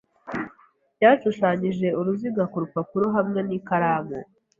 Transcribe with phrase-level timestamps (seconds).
[1.03, 4.19] Yashushanyije uruziga ku rupapuro hamwe n'ikaramu.